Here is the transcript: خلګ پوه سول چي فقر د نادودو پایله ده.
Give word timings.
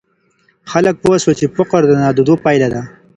خلګ 0.71 0.95
پوه 1.01 1.17
سول 1.23 1.33
چي 1.39 1.45
فقر 1.55 1.81
د 1.87 1.91
نادودو 2.01 2.33
پایله 2.43 2.67
ده. 2.73 2.81